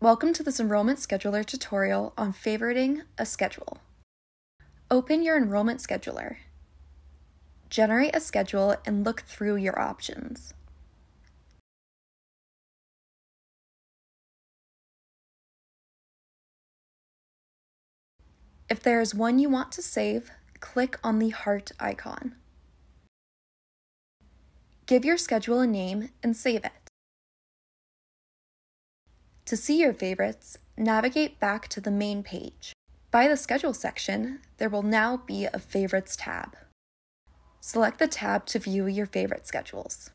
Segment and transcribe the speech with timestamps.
[0.00, 3.78] Welcome to this Enrollment Scheduler tutorial on favoriting a schedule.
[4.92, 6.36] Open your Enrollment Scheduler.
[7.68, 10.54] Generate a schedule and look through your options.
[18.70, 20.30] If there is one you want to save,
[20.60, 22.36] click on the heart icon.
[24.86, 26.87] Give your schedule a name and save it.
[29.48, 32.74] To see your favorites, navigate back to the main page.
[33.10, 36.54] By the Schedule section, there will now be a Favorites tab.
[37.58, 40.10] Select the tab to view your favorite schedules.